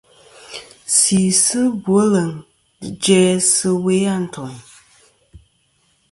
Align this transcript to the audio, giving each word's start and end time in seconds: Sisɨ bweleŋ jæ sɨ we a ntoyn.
Sisɨ 0.97 1.61
bweleŋ 1.83 2.29
jæ 3.03 3.21
sɨ 3.53 3.69
we 3.83 3.95
a 4.13 4.15
ntoyn. 4.23 4.59